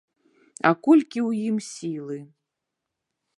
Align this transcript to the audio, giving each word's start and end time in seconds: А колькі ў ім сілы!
А 0.69 0.71
колькі 0.87 1.19
ў 1.27 1.31
ім 1.51 1.57
сілы! 1.69 2.17